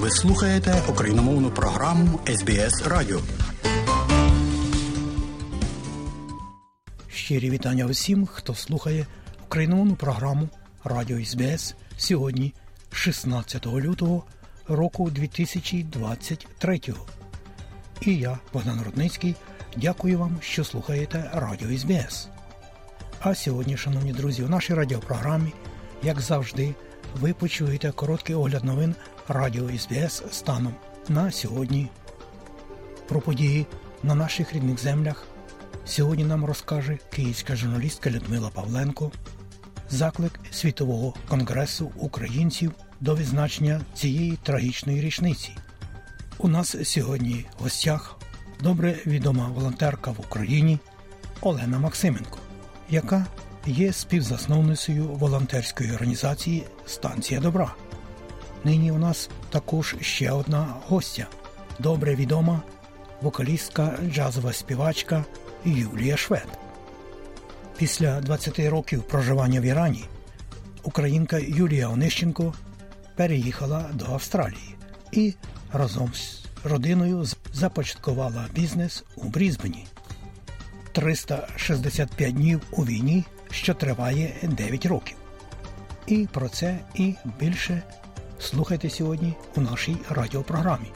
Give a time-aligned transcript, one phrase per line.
[0.00, 3.20] Ви слухаєте україномовну програму СБС Радіо.
[7.08, 9.06] Щирі вітання усім, хто слухає
[9.46, 10.48] україномовну програму
[10.84, 12.54] Радіо СБС сьогодні,
[12.92, 14.24] 16 лютого
[14.68, 16.80] року 2023.
[18.00, 19.34] І я, Богдан Рудницький,
[19.76, 22.28] дякую вам, що слухаєте Радіо СБС.
[23.20, 25.52] А сьогодні, шановні друзі, у нашій радіопрограмі,
[26.02, 26.74] як завжди,
[27.14, 28.94] ви почуєте короткий огляд новин
[29.28, 30.74] Радіо СБС станом
[31.08, 31.88] на сьогодні.
[33.08, 33.66] Про події
[34.02, 35.26] на наших рідних землях
[35.84, 39.12] сьогодні нам розкаже київська журналістка Людмила Павленко,
[39.90, 45.50] заклик Світового конгресу українців до відзначення цієї трагічної річниці.
[46.38, 48.16] У нас сьогодні в гостях
[48.62, 50.78] добре відома волонтерка в Україні
[51.40, 52.38] Олена Максименко,
[52.90, 53.26] яка
[53.66, 57.74] є співзасновницею волонтерської організації Станція Добра.
[58.64, 61.26] Нині у нас також ще одна гостя
[61.78, 62.62] добре відома
[63.20, 65.24] вокалістка, джазова співачка
[65.64, 66.48] Юлія Швед.
[67.78, 70.04] Після 20 років проживання в Ірані
[70.82, 72.54] українка Юлія Онищенко
[73.16, 74.76] переїхала до Австралії
[75.12, 75.34] і
[75.72, 79.86] разом з родиною започаткувала бізнес у Брізбені.
[80.92, 85.16] 365 днів у війні, що триває 9 років.
[86.06, 87.82] І про це і більше
[88.38, 90.86] слухайте сьогодні у нашій радіопрограмі.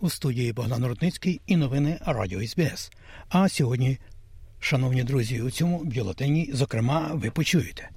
[0.00, 2.90] У студії Богдан Рудницький і новини Радіо СБС.
[3.28, 3.98] А сьогодні,
[4.60, 7.90] шановні друзі, у цьому бюлетені, зокрема, ви почуєте.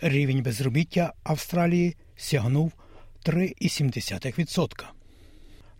[0.00, 2.72] Рівень безробіття Австралії сягнув
[3.24, 4.84] 3,7%.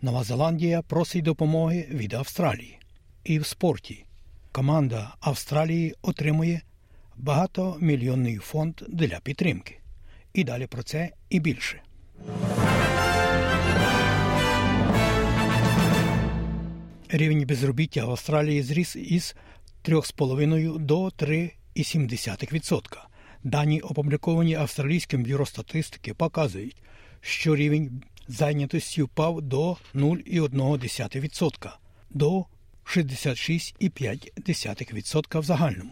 [0.01, 2.79] Нова Зеландія просить допомоги від Австралії.
[3.23, 4.05] І в спорті
[4.51, 6.61] команда Австралії отримує
[7.15, 9.79] багатомільйонний фонд для підтримки.
[10.33, 11.81] І далі про це і більше.
[17.09, 19.35] Рівень безробіття в Австралії зріс із
[19.83, 22.97] 3,5 до 3,7%.
[23.47, 26.75] Дані, опубліковані Австралійським бюро статистики, показують,
[27.21, 31.69] що рівень зайнятості впав до 0,1%
[32.09, 32.45] до
[32.85, 35.91] 66,5% в загальному.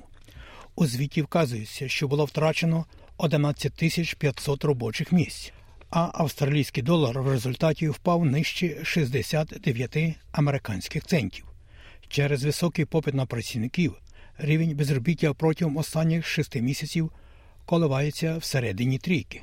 [0.75, 2.85] У звіті вказується, що було втрачено
[3.17, 5.53] 11 тисяч 500 робочих місць,
[5.89, 9.97] а австралійський долар в результаті впав нижче 69
[10.31, 11.45] американських центів.
[12.07, 13.95] Через високий попит на працівників
[14.38, 17.11] рівень безробіття протягом останніх шести місяців
[17.65, 19.41] коливається всередині трійки.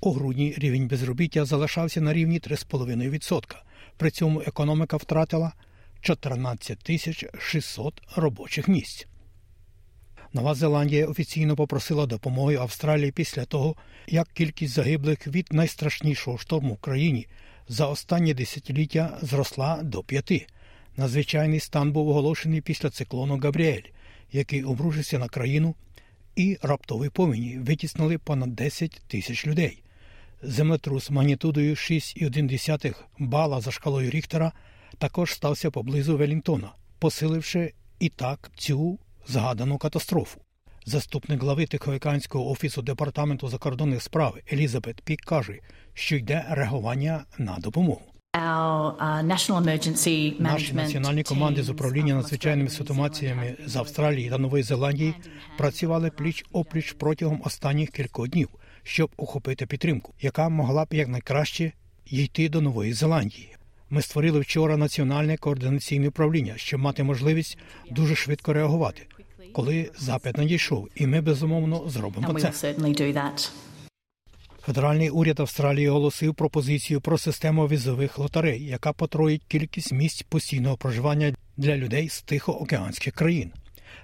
[0.00, 3.56] У грудні рівень безробіття залишався на рівні 3,5%.
[3.96, 5.52] При цьому економіка втратила
[6.00, 9.06] 14 тисяч 600 робочих місць.
[10.32, 16.78] Нова Зеландія офіційно попросила допомоги Австралії після того, як кількість загиблих від найстрашнішого шторму в
[16.78, 17.26] країні
[17.68, 20.46] за останні десятиліття зросла до п'яти.
[20.96, 23.82] Надзвичайний стан був оголошений після циклону Габріель,
[24.32, 25.74] який обрушився на країну,
[26.36, 29.82] і раптові повені витіснили понад 10 тисяч людей.
[30.42, 34.52] Землетрус магнітудою 6,1 бала за шкалою Ріхтера
[34.98, 40.40] також стався поблизу Велінгтона, посиливши і так цю згадану катастрофу.
[40.86, 45.58] Заступник глави Тихоокеанського офісу департаменту закордонних справ Елізабет Пік каже,
[45.94, 48.11] що йде реагування на допомогу.
[48.36, 49.22] Uh,
[50.38, 55.14] Наші національні команди з управління надзвичайними ситуаціями з Австралії та Нової Зеландії
[55.58, 58.48] працювали пліч опліч протягом останніх кількох днів,
[58.82, 61.72] щоб охопити підтримку, яка могла б якнайкраще
[62.06, 63.56] йти до Нової Зеландії.
[63.90, 67.58] Ми створили вчора національне координаційне управління, щоб мати можливість
[67.90, 69.02] дуже швидко реагувати,
[69.52, 72.74] коли запит надійшов, і ми безумовно зробимо це.
[74.66, 81.34] Федеральний уряд Австралії оголосив пропозицію про систему візових лотерей, яка потроїть кількість місць постійного проживання
[81.56, 83.52] для людей з тихоокеанських країн.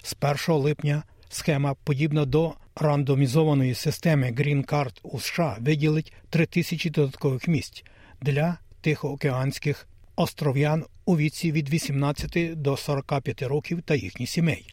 [0.02, 0.16] З
[0.48, 7.48] 1 липня схема, подібна до рандомізованої системи Green Card у США, виділить 3 тисячі додаткових
[7.48, 7.84] місць
[8.22, 14.66] для тихоокеанських остров'ян у віці від 18 до 45 років та їхніх сімей.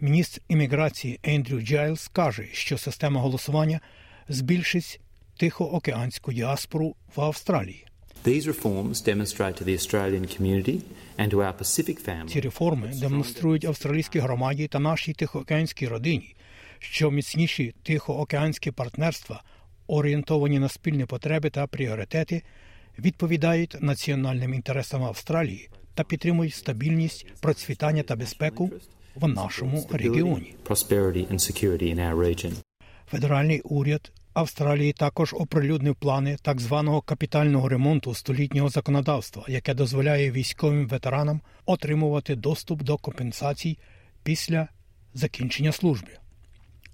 [0.00, 3.80] Міністр імміграції Ендрю Джайлс каже, що система голосування
[4.28, 5.00] збільшить
[5.38, 7.84] тихоокеанську діаспору в Австралії.
[12.28, 16.34] Ці реформи демонструють австралійській громаді та нашій тихоокеанській родині,
[16.78, 19.42] що міцніші тихоокеанські партнерства,
[19.86, 22.42] орієнтовані на спільні потреби та пріоритети,
[22.98, 28.70] відповідають національним інтересам Австралії та підтримують стабільність, процвітання та безпеку
[29.14, 30.54] в нашому регіоні.
[33.10, 40.88] Федеральний уряд Австралії також оприлюднив плани так званого капітального ремонту столітнього законодавства, яке дозволяє військовим
[40.88, 43.78] ветеранам отримувати доступ до компенсацій
[44.22, 44.68] після
[45.14, 46.08] закінчення служби.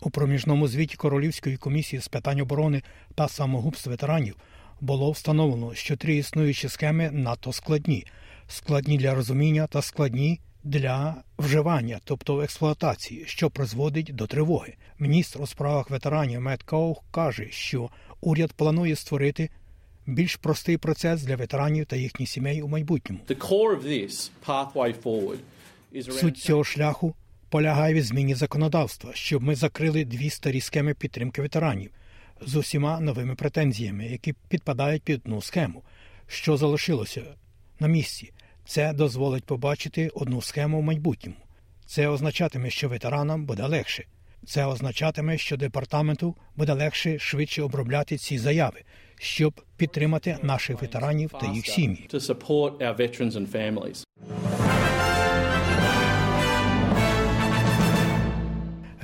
[0.00, 2.82] У проміжному звіті Королівської комісії з питань оборони
[3.14, 4.36] та самогубств ветеранів
[4.80, 8.06] було встановлено, що три існуючі схеми надто складні,
[8.48, 14.74] складні для розуміння та складні для вживання, тобто експлуатації, що призводить до тривоги.
[14.98, 17.90] Міністр у справах ветеранів Мет Коух каже, що
[18.20, 19.50] уряд планує створити
[20.06, 23.22] більш простий процес для ветеранів та їхніх сімей у майбутньому.
[26.10, 27.14] Суть цього шляху
[27.48, 31.90] полягає в зміні законодавства, щоб ми закрили дві старі схеми підтримки ветеранів
[32.40, 35.82] з усіма новими претензіями, які підпадають під одну схему.
[36.26, 37.22] Що залишилося
[37.80, 38.32] на місці?
[38.66, 41.36] Це дозволить побачити одну схему в майбутньому.
[41.86, 44.04] Це означатиме, що ветеранам буде легше.
[44.46, 48.82] Це означатиме, що департаменту буде легше швидше обробляти ці заяви,
[49.18, 52.08] щоб підтримати наших ветеранів та їх сім'ї.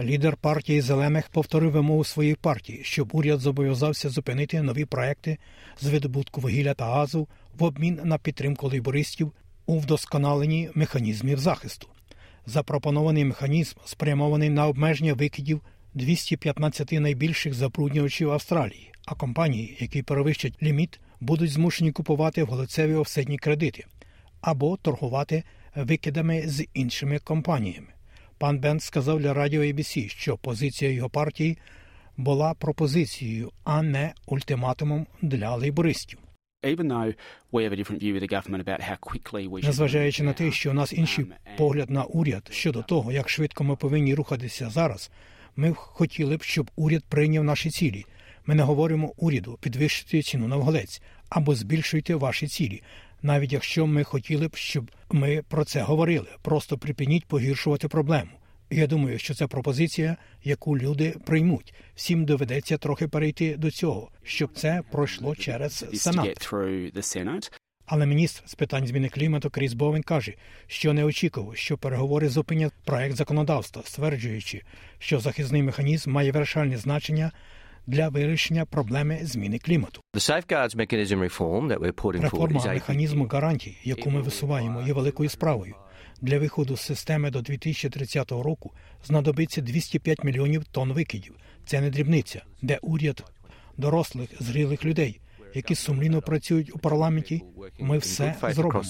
[0.01, 5.39] Лідер партії зелених повторив вимогу своєї партії, щоб уряд зобов'язався зупинити нові проекти
[5.81, 7.29] з видобутку вугілля та газу
[7.59, 9.33] в обмін на підтримку лейбористів
[9.71, 11.89] у вдосконаленні механізмів захисту.
[12.47, 15.61] Запропонований механізм спрямований на обмеження викидів
[15.95, 23.85] 215 найбільших забруднювачів Австралії, а компанії, які перевищать ліміт, будуть змушені купувати вголицеві офсетні кредити
[24.41, 25.43] або торгувати
[25.77, 27.89] викидами з іншими компаніями.
[28.39, 31.59] Пан Бент сказав для радіо ABC, що позиція його партії
[32.17, 36.19] була пропозицією, а не ультиматумом для лейбористів.
[39.67, 43.65] Незважаючи на те, що у нас інший um, погляд на уряд щодо того, як швидко
[43.65, 45.11] ми повинні рухатися зараз,
[45.57, 48.05] ми хотіли б, щоб уряд прийняв наші цілі.
[48.47, 52.83] Ми не говоримо уряду підвищити ціну на вголець або збільшуйте ваші цілі
[53.23, 56.29] навіть якщо ми хотіли б, щоб ми про це говорили.
[56.43, 58.31] Просто припиніть погіршувати проблему.
[58.71, 61.75] Я думаю, що це пропозиція, яку люди приймуть.
[61.95, 66.27] Всім доведеться трохи перейти до цього, щоб це пройшло через Сенат.
[67.87, 70.35] Але міністр з питань зміни клімату Кріс Бовен каже,
[70.67, 74.63] що не очікував, що переговори зупинять проект законодавства, стверджуючи,
[74.99, 77.33] що захисний механізм має вирішальне значення
[77.87, 80.01] для вирішення проблеми зміни клімату.
[82.23, 85.75] Реформа механізму гарантій, яку ми висуваємо, є великою справою.
[86.23, 88.73] Для виходу з системи до 2030 року
[89.05, 91.35] знадобиться 205 мільйонів тонн викидів.
[91.67, 93.25] Це не дрібниця, де уряд
[93.77, 95.21] дорослих зрілих людей,
[95.55, 97.43] які сумлінно працюють у парламенті.
[97.79, 98.83] Ми все зробимо.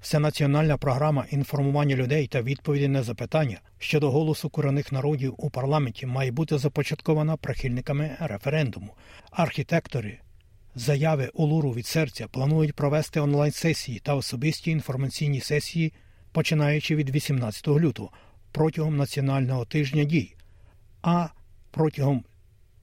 [0.00, 6.30] Всенаціональна програма інформування людей та відповіді на запитання щодо голосу корінних народів у парламенті має
[6.30, 8.94] бути започаткована прихильниками референдуму.
[9.30, 10.18] Архітектори
[10.76, 15.92] заяви Олуру від серця планують провести онлайн сесії та особисті інформаційні сесії,
[16.32, 18.10] починаючи від 18 лютого
[18.52, 20.34] протягом національного тижня дій.
[21.02, 21.28] А
[21.70, 22.24] протягом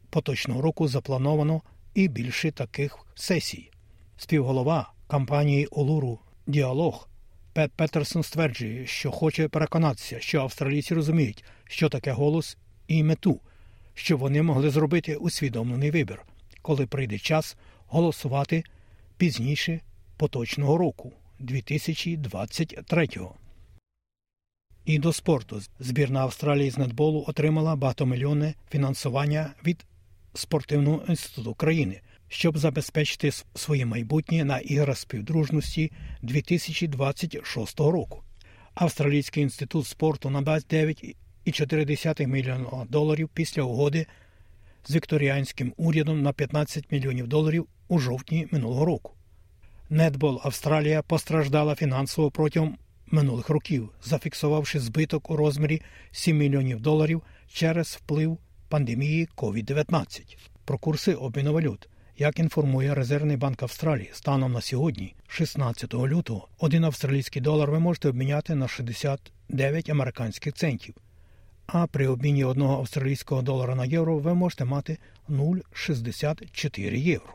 [0.10, 1.62] поточного року заплановано
[1.94, 3.72] і більше таких сесій.
[4.18, 7.08] Співголова кампанії Олуру Діалог
[7.54, 12.58] Пет Петерсон стверджує, що хоче переконатися, що австралійці розуміють, що таке голос
[12.88, 13.40] і мету,
[13.94, 16.22] щоб вони могли зробити усвідомлений вибір,
[16.62, 17.58] коли прийде час
[17.94, 18.64] голосувати
[19.18, 19.82] пізніше
[20.18, 23.36] поточного року 2023-го.
[24.86, 29.86] І до спорту збірна Австралії з нетболу отримала багатомільйонне фінансування від
[30.34, 32.02] спортивного інституту країни
[32.34, 38.24] щоб забезпечити своє майбутнє на іграх співдружності 2026 року.
[38.74, 44.06] Австралійський інститут спорту надасть 9,4 мільйона доларів після угоди
[44.86, 49.14] з вікторіанським урядом на 15 мільйонів доларів у жовтні минулого року.
[49.90, 57.22] Нетбол Австралія постраждала фінансово протягом минулих років, зафіксувавши збиток у розмірі 7 мільйонів доларів
[57.54, 58.38] через вплив
[58.70, 60.38] пандемії COVID-19.
[60.66, 61.90] Про курси обміну валют.
[62.18, 68.10] Як інформує Резервний банк Австралії, станом на сьогодні, 16 лютого, один австралійський долар ви можете
[68.10, 70.96] обміняти на 69 американських центів,
[71.68, 74.98] а при обміні одного австралійського долара на євро ви можете мати
[75.30, 77.34] 0,64 євро.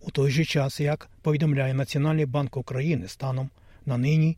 [0.00, 3.50] У той же час, як повідомляє Національний банк України станом
[3.86, 4.36] на нині,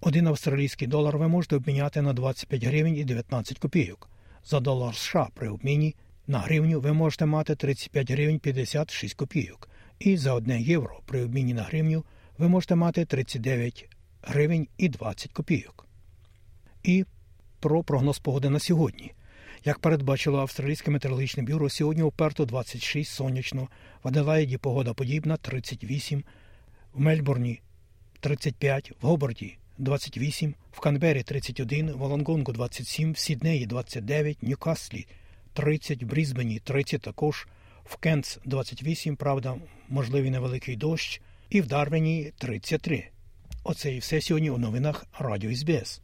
[0.00, 4.08] один австралійський долар ви можете обміняти на 25 гривень і 19 копійок.
[4.44, 5.94] За долар США при обміні
[6.26, 9.68] на гривню ви можете мати 35 гривень 56 копійок,
[9.98, 12.04] і за 1 євро при обміні на гривню
[12.38, 13.88] ви можете мати 39
[14.22, 15.86] гривень і 20 копійок.
[16.82, 17.04] І
[17.64, 19.12] про прогноз погоди на сьогодні.
[19.64, 23.68] Як передбачило Австралійське метеорологічне бюро, сьогодні у Перту 26 сонячно,
[24.02, 26.24] в Аделаїді погода подібна 38,
[26.94, 27.60] в Мельбурні
[28.20, 35.06] 35, в Гоборді 28, в Канбері 31, в Олонгонгу 27, в Сіднеї 29, в Ньюкаслі
[35.52, 37.48] 30, в Брізбені 30 також,
[37.84, 39.56] в Кентс 28, правда,
[39.88, 43.08] можливий невеликий дощ, і в Дарвені 33.
[43.62, 46.03] Оце і все сьогодні у новинах Радіо СБС.